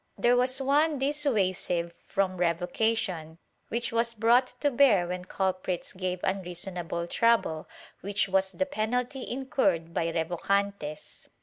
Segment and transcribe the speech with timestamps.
[0.17, 7.05] There was one dissuasive from revocation, which was brought to bear when culprits gave unreasonable
[7.05, 11.29] trouble, which was the penalty incurred by revocantes.